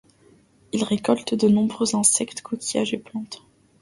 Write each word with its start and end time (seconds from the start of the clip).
Il 0.73 0.83
récolte 0.83 1.35
de 1.35 1.47
nombreux 1.47 1.95
insectes, 1.95 2.41
coquillages 2.41 2.95
et 2.95 2.97
plantes. 2.97 3.43